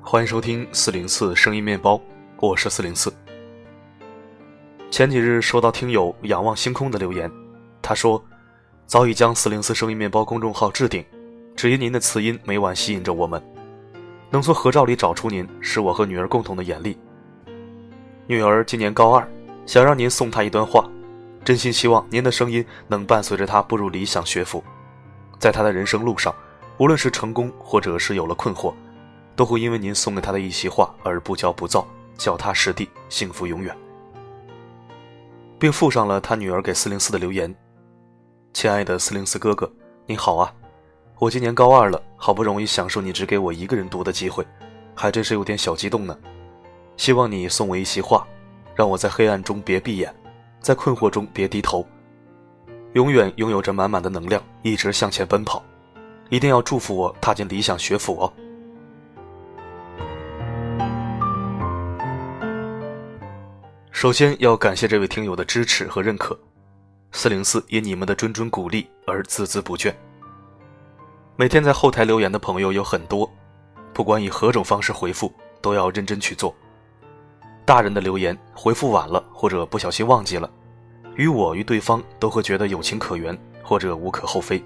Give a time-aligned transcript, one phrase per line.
[0.00, 2.00] 欢迎收听四零四声音面包，
[2.38, 3.12] 我是四零四。
[4.90, 7.28] 前几日收到听友仰望星空的留言，
[7.80, 8.22] 他说
[8.86, 11.04] 早已将四零四声音面包公众号置顶，
[11.56, 13.42] 只因您的词音每晚吸引着我们。
[14.30, 16.96] 能从合照里找出您，是我和女儿共同的眼力。
[18.28, 19.28] 女儿今年高二，
[19.66, 20.88] 想让您送她一段话，
[21.44, 24.62] 真心希望您的声音能伴随着他步入理想学府，
[25.38, 26.34] 在他的人生路上，
[26.78, 28.72] 无论是成功或者是有了困惑。
[29.34, 31.86] 都会因为您送给他的一席话而不骄不躁，
[32.18, 33.74] 脚踏实地，幸福永远。
[35.58, 37.52] 并附上了他女儿给四零四的留言
[38.52, 39.72] ：“亲爱的四零四哥哥，
[40.04, 40.52] 你好啊！
[41.18, 44.46] 我今年高二了，好不容易享受你只给我一个人读的机会，
[44.94, 46.14] 还真是有点小激动呢。
[46.98, 48.26] 希望你送我一席话，
[48.74, 50.14] 让我在黑暗中别闭眼，
[50.62, 51.84] 在困惑中别低头，
[52.92, 55.62] 永远拥有着满满的能量，一直向前奔跑。
[56.30, 58.32] 一定要祝福我踏进理想学府哦！”
[63.90, 66.38] 首先要感谢这位听友的支持和认可，
[67.10, 69.92] 四零四因你们的谆谆鼓励而孜孜不倦。
[71.36, 73.30] 每天在后台留言的朋友有很多，
[73.92, 76.54] 不管以何种方式回复，都要认真去做。
[77.72, 80.50] 大人的留言回复晚了或者不小心忘记了，
[81.16, 84.62] 与我与对方都会觉得有情可原或者无可厚非，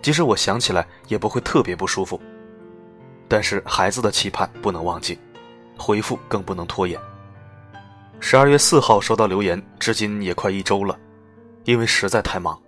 [0.00, 2.18] 即使我想起来也不会特别不舒服。
[3.28, 5.18] 但是孩子的期盼不能忘记，
[5.76, 6.98] 回复更不能拖延。
[8.20, 10.98] 十二月四号收到留言，至今也快一周了，
[11.64, 12.58] 因为实在太忙。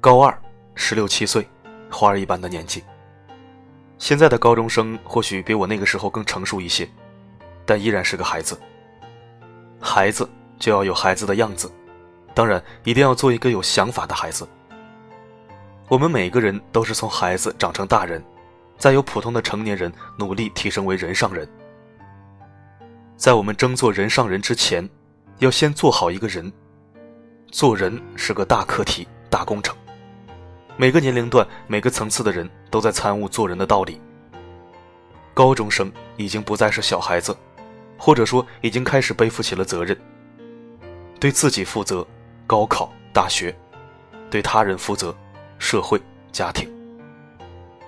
[0.00, 0.36] 高二，
[0.74, 1.46] 十六七岁，
[1.88, 2.82] 花儿一般的年纪。
[3.98, 6.90] 现在的高中生或许比我那个时候更成熟一些，
[7.70, 8.58] 但依然是个孩子。
[9.80, 11.70] 孩子就要有孩子的样子，
[12.34, 14.44] 当然一定要做一个有想法的孩子。
[15.86, 18.20] 我们每个人都是从孩子长成大人，
[18.76, 21.48] 再由普通的成年人努力提升为人上人。
[23.16, 24.90] 在我们争做人上人之前，
[25.38, 26.52] 要先做好一个人。
[27.52, 29.76] 做人是个大课题、大工程，
[30.76, 34.00] 每个年龄段、每个层次的人都在参悟做人的道理。
[35.32, 37.34] 高中生已经不再是小孩子，
[38.00, 39.94] 或者说已经开始背负起了责任。
[41.20, 42.04] 对自己负责，
[42.46, 43.52] 高考、大学；
[44.30, 45.14] 对他人负责，
[45.58, 46.00] 社会、
[46.32, 46.66] 家庭。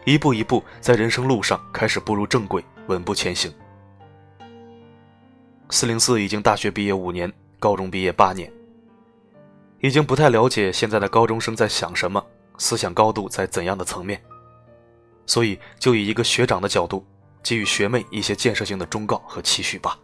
[0.04, 3.50] 一步一步在人生路上开始步入正轨，稳步前行。
[5.70, 8.52] 四零四已经大学毕业五年，高中毕业八年，
[9.80, 12.22] 已经不太了解现在的高中生在想什么，
[12.58, 14.20] 思想高度在怎样的层面，
[15.24, 17.02] 所以就以一个学长的角度，
[17.42, 19.98] 给予学妹一些建设性的忠告和期许吧。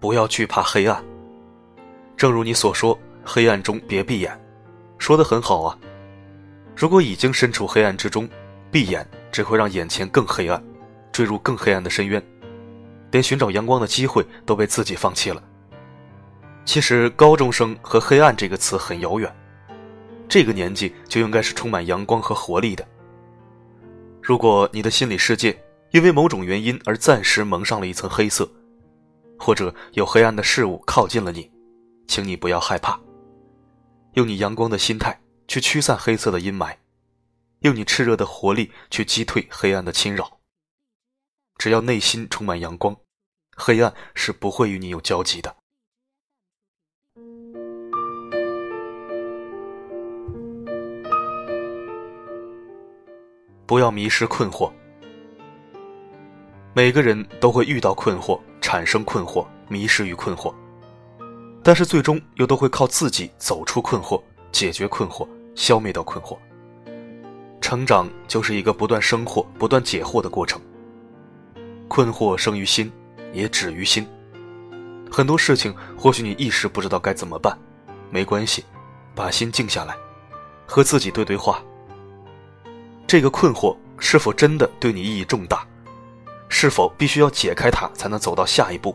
[0.00, 1.04] 不要惧怕黑暗，
[2.16, 4.40] 正如你所说，黑暗中别闭眼，
[4.96, 5.76] 说的很好啊。
[6.76, 8.28] 如果已经身处黑暗之中，
[8.70, 10.62] 闭眼只会让眼前更黑暗，
[11.10, 12.24] 坠入更黑暗的深渊，
[13.10, 15.42] 连寻找阳光的机会都被自己放弃了。
[16.64, 19.34] 其实，高中生和黑暗这个词很遥远，
[20.28, 22.86] 这个年纪就应该是充满阳光和活力的。
[24.22, 25.58] 如果你的心理世界
[25.90, 28.48] 因为某种原因而暂时蒙上了一层黑色，
[29.38, 31.50] 或者有黑暗的事物靠近了你，
[32.06, 33.00] 请你不要害怕，
[34.14, 35.18] 用你阳光的心态。
[35.48, 36.76] 去驱散黑色的阴霾，
[37.60, 40.40] 用你炽热的活力去击退黑暗的侵扰。
[41.56, 42.94] 只要内心充满阳光，
[43.56, 45.56] 黑暗是不会与你有交集的。
[53.68, 54.72] 不要迷失困惑。
[56.72, 60.54] 每个人都会遇到困惑，产生困惑，迷失于困惑，
[61.62, 65.28] 但是最终又都会靠自己走出困惑，解决困惑。
[65.54, 66.38] 消灭掉困惑。
[67.60, 70.60] 成长就是一个不断生惑、不断解惑的过程。
[71.88, 72.90] 困惑生于心，
[73.32, 74.06] 也止于心。
[75.10, 77.58] 很多事情或许你一时不知道该怎么办，
[78.08, 78.64] 没关系，
[79.16, 79.96] 把心静下来，
[80.64, 81.60] 和自己对对话。
[83.08, 85.66] 这个困惑是否真的对你意义重大？
[86.50, 88.94] 是否必须要解开它才能走到下一步？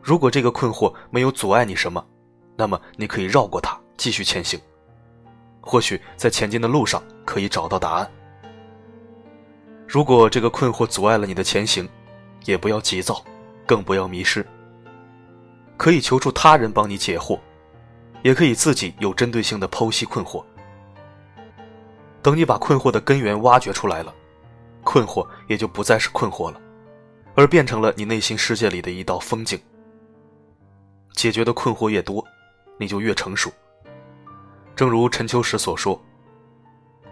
[0.00, 2.06] 如果这个困惑没有阻碍你什么，
[2.54, 4.60] 那么你可以绕过它，继续前行。
[5.60, 8.08] 或许在前进的路上可以找到答案。
[9.84, 11.88] 如果这个困惑阻碍了你的前行，
[12.44, 13.24] 也不要急躁，
[13.66, 14.46] 更不要迷失。
[15.76, 17.40] 可以求助他人帮你解惑，
[18.22, 20.44] 也可以自己有针对性的剖析困惑。
[22.28, 24.14] 等你把困惑的根源挖掘出来了，
[24.84, 26.60] 困惑也就不再是困惑了，
[27.34, 29.58] 而变成了你内心世界里的一道风景。
[31.14, 32.22] 解决的困惑越多，
[32.76, 33.50] 你就越成熟。
[34.76, 35.98] 正如陈秋实所说：“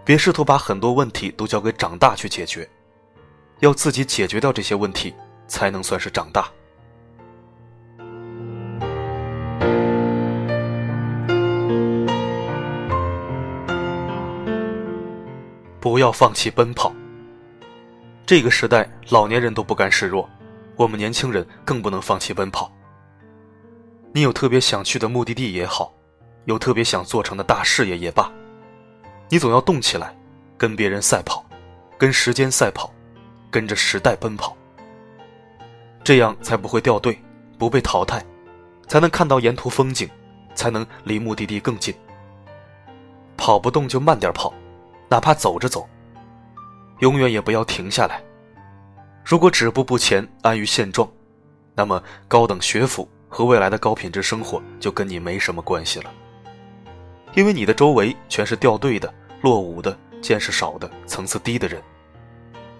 [0.05, 2.69] 别试图把很多问题都交给长大去解决，
[3.61, 5.15] 要自己解决掉这些问题，
[5.47, 6.47] 才能算是长大。”
[15.87, 16.93] 不要放弃奔跑。
[18.25, 20.29] 这个时代，老年人都不甘示弱，
[20.75, 22.69] 我们年轻人更不能放弃奔跑。
[24.13, 25.93] 你有特别想去的目的地也好，
[26.43, 28.29] 有特别想做成的大事业也罢，
[29.29, 30.13] 你总要动起来，
[30.57, 31.45] 跟别人赛跑，
[31.97, 32.93] 跟时间赛跑，
[33.49, 34.57] 跟着时代奔跑。
[36.03, 37.17] 这样才不会掉队，
[37.57, 38.21] 不被淘汰，
[38.87, 40.09] 才能看到沿途风景，
[40.53, 41.95] 才能离目的地更近。
[43.37, 44.53] 跑不动就慢点跑，
[45.09, 45.87] 哪怕走着走。
[46.99, 48.23] 永远也不要停下来。
[49.23, 51.09] 如果止步不前，安于现状，
[51.75, 53.07] 那么高等学府。
[53.29, 56.09] 和未来的高品质生活就跟你没什么关系了，
[57.35, 61.83] 因为你的周围全是掉队的、落伍的、见识少的、层次低的人。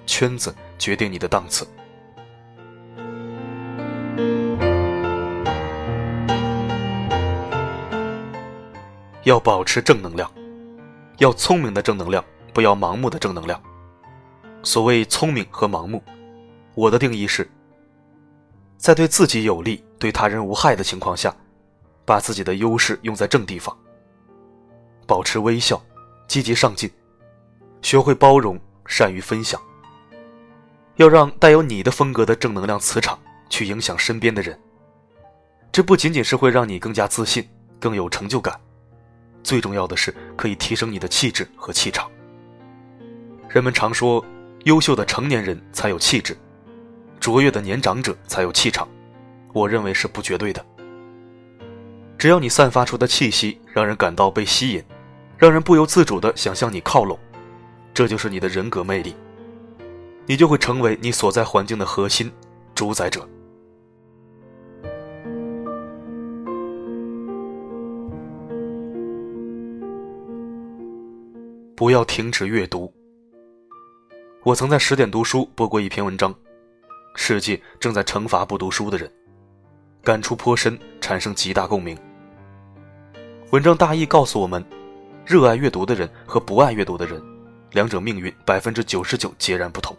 [0.06, 1.68] 圈子决定你的档次。
[9.24, 10.32] 要保持正能量，
[11.18, 12.24] 要聪明的正能量，
[12.54, 13.62] 不要盲目的正能量。
[14.64, 16.04] 所谓聪明和盲目，
[16.76, 17.50] 我的定义是。
[18.78, 21.36] 在对自己有利、对他人无害的情况下，
[22.06, 23.76] 把自己的优势用在正地方。
[25.08, 25.82] 保持微笑，
[26.28, 26.92] 积极上进，
[27.82, 29.60] 学会包容，善于分享。
[30.98, 33.20] 要让带有你的风格的正能量磁场
[33.50, 34.60] 去影响身边的人。
[35.72, 37.48] 这不仅仅是会让你更加自信、
[37.80, 38.60] 更有成就感，
[39.48, 42.12] 最重要的是可以提升你的气质和气场。
[43.48, 44.24] 人们常说，
[44.66, 46.38] 优秀的成年人才有气质。
[47.18, 48.86] 卓越的年长者才有气场，
[49.54, 50.64] 我认为是不绝对的。
[52.18, 54.84] 只要你散发出的气息让人感到被吸引，
[55.38, 57.18] 让人不由自主的想向你靠拢，
[57.94, 59.16] 这就是你的人格魅力。
[60.26, 62.30] 你就会成为你所在环境的核心
[62.76, 63.26] 主宰者。
[71.78, 72.92] 不要停止阅读。
[74.42, 76.34] 我曾在十点读书播过一篇文章。
[77.14, 79.08] 世界正在惩罚不读书的人，
[80.02, 81.96] 感触颇深，产生极大共鸣。
[83.52, 84.66] 文章大意告诉我们，
[85.24, 87.22] 热爱阅读的人和不爱阅读的人，
[87.74, 89.96] 两者命运百分之九十九截然不同。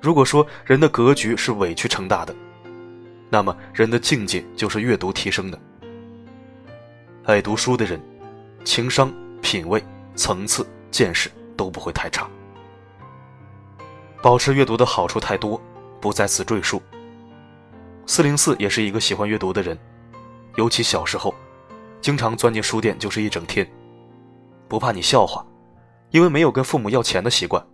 [0.00, 2.34] 如果说人的格局是委屈撑大的，
[3.30, 5.56] 那么人的境界就是阅读提升的。
[7.22, 8.00] 爱读书的人，
[8.64, 9.80] 情商、品味、
[10.18, 12.28] 层次、见识都不会太差。
[14.20, 15.60] 保持阅读的好处太多，
[16.00, 16.82] 不在此赘述。
[18.04, 19.78] 四零四也是一个喜欢阅读的人，
[20.56, 21.32] 尤其小时候，
[22.00, 23.66] 经常钻进书店就是一整天。
[24.66, 25.46] 不怕你笑话，
[26.10, 27.64] 因为没有跟父母要钱的习惯，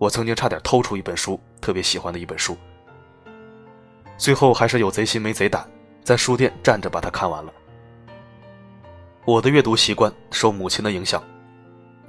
[0.00, 2.56] 我曾经差点偷出一本书，特别喜欢的一本书。
[4.18, 5.64] 最后还是有贼心没贼胆，
[6.02, 7.52] 在书店站着把它看完了。
[9.24, 11.22] 我的阅读习惯受母亲的影响，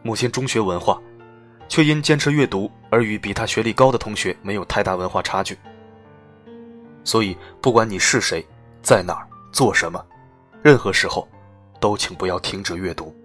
[0.03, 1.01] 母亲中学文化。
[1.69, 5.57] 却因坚持阅读而与比他学历高的同学没有太大文化差距。
[7.03, 8.45] 所以，不管你是谁，
[8.83, 10.05] 在哪儿做什么，
[10.61, 11.27] 任何时候，
[11.79, 13.15] 都请不要停止阅读。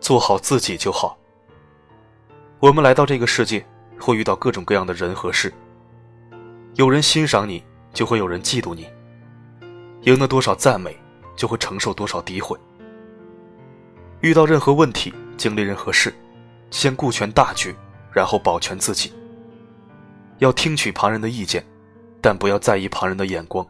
[0.00, 1.18] 做好自己就好。
[2.58, 3.62] 我们来到这个世界，
[4.00, 5.52] 会遇到各种各样的人和事。
[6.78, 7.62] 有人欣赏你。
[7.94, 8.86] 就会有人嫉妒你。
[10.02, 10.96] 赢得多少赞美，
[11.34, 12.56] 就会承受多少诋毁。
[14.20, 16.14] 遇到任何问题，经历任何事，
[16.70, 17.74] 先顾全大局，
[18.12, 19.12] 然后保全自己。
[20.38, 21.64] 要听取旁人的意见，
[22.20, 23.66] 但不要在意旁人的眼光。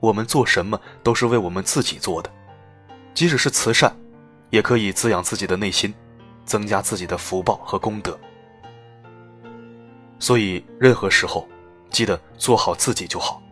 [0.00, 2.30] 我们做什么都是为我们自己做的，
[3.14, 3.92] 即使是慈善，
[4.50, 5.92] 也可以滋养自己的内心，
[6.44, 8.16] 增加自己的福报和功德。
[10.20, 11.48] 所以，任何时候。
[11.90, 13.42] 记得做好自己就好，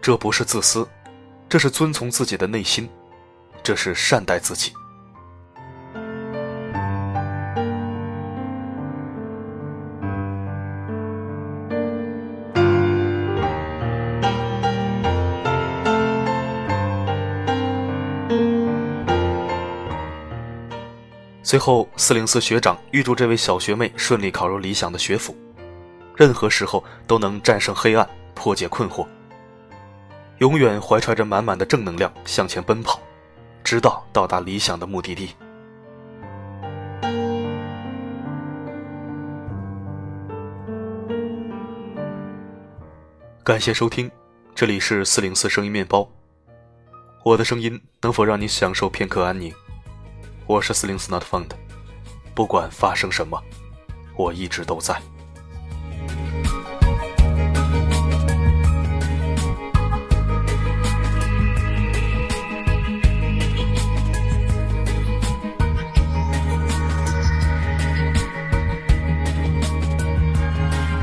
[0.00, 0.88] 这不是自私，
[1.48, 2.88] 这是遵从自己的内心，
[3.60, 4.72] 这是善待自己。
[21.52, 25.36] 最后，四零四学长预祝这位小学妹顺利考入理想的学府。
[26.16, 29.06] 任何时候都能战胜黑暗，破解困惑。
[30.38, 32.98] 永远怀揣着满满的正能量向前奔跑，
[33.62, 35.28] 直到到达理想的目的地。
[43.44, 44.10] 感谢收听，
[44.54, 46.10] 这里是四零四声音面包。
[47.22, 49.52] 我的声音能否让你享受片刻安宁？
[50.52, 51.48] 我是四零四 Not Found，
[52.34, 53.42] 不管发生什么，
[54.14, 55.00] 我一直都在。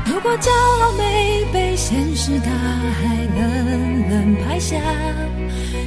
[0.06, 4.76] 如果骄傲没被现实大海冷冷拍下，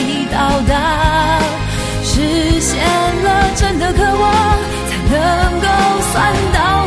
[0.00, 0.74] 已到达，
[2.02, 2.80] 实现
[3.22, 4.32] 了真的渴望，
[4.88, 5.66] 才能够
[6.12, 6.86] 算到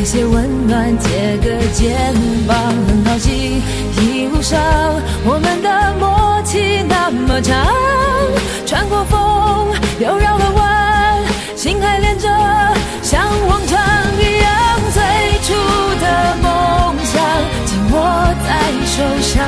[0.00, 2.14] 给些温暖，借个肩
[2.48, 2.56] 膀，
[2.88, 3.60] 很高兴
[4.00, 4.58] 一路上
[5.26, 7.66] 我们的默契那么长，
[8.64, 9.68] 穿过风
[10.00, 11.22] 又绕了弯，
[11.54, 12.26] 心还连着，
[13.02, 13.78] 像往常
[14.16, 15.02] 一样，最
[15.44, 15.52] 初
[16.00, 17.20] 的梦想
[17.66, 18.00] 紧握
[18.40, 19.44] 在手上，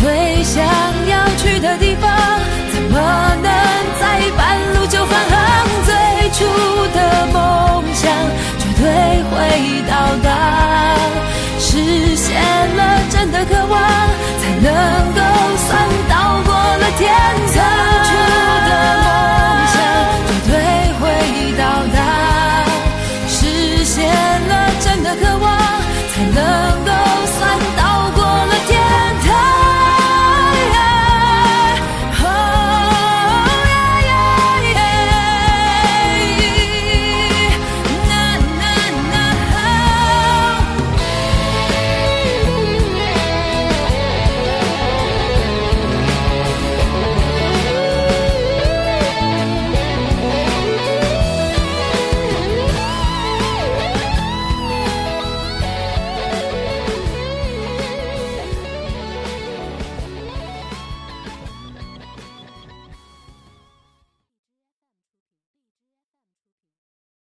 [0.00, 0.62] 最想
[1.10, 2.08] 要去的地方，
[2.72, 3.50] 怎么能
[3.98, 5.66] 在半路就返航？
[5.84, 6.44] 最初
[6.94, 8.06] 的梦想。
[9.38, 10.97] 会到达